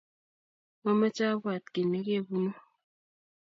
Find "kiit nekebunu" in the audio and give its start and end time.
1.73-2.51